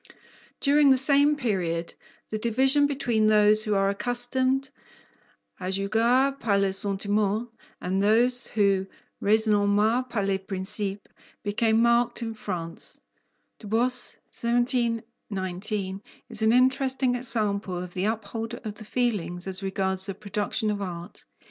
During 0.59 0.89
the 0.89 0.97
same 0.97 1.35
period, 1.35 1.93
the 2.29 2.39
division 2.39 2.87
between 2.87 3.27
those 3.27 3.63
who 3.63 3.75
are 3.75 3.87
accustomed 3.87 4.71
"à 5.59 5.67
juger 5.71 6.39
par 6.39 6.57
le 6.57 6.73
sentiment" 6.73 7.47
and 7.79 8.01
those 8.01 8.47
who 8.47 8.87
"raisonnent 9.21 10.09
par 10.09 10.23
les 10.25 10.39
principes" 10.39 11.05
became 11.43 11.83
marked 11.83 12.23
in 12.23 12.33
France, 12.33 12.99
Du 13.59 13.67
Bos 13.67 14.17
(1719) 14.31 16.01
is 16.29 16.41
an 16.41 16.51
interesting 16.51 17.13
example 17.13 17.77
of 17.77 17.93
the 17.93 18.05
upholder 18.05 18.59
of 18.65 18.73
the 18.73 18.85
feelings 18.85 19.45
as 19.45 19.61
regards 19.61 20.07
the 20.07 20.15
production 20.15 20.71
of 20.71 20.81
art. 20.81 21.23